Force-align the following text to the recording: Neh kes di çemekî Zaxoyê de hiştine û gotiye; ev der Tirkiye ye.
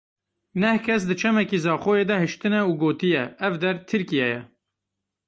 Neh 0.61 0.79
kes 0.85 1.01
di 1.09 1.15
çemekî 1.21 1.59
Zaxoyê 1.65 2.05
de 2.09 2.15
hiştine 2.23 2.61
û 2.69 2.71
gotiye; 2.81 3.23
ev 3.47 3.53
der 3.61 3.75
Tirkiye 3.89 4.27
ye. 4.33 4.41